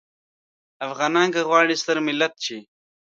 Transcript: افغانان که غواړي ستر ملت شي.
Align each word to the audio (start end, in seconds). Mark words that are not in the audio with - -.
افغانان 0.87 1.27
که 1.33 1.41
غواړي 1.47 1.75
ستر 1.81 1.97
ملت 2.07 2.33
شي. 2.45 2.57